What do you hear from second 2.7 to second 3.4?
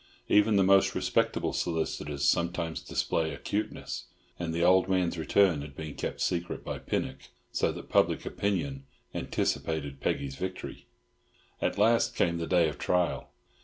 display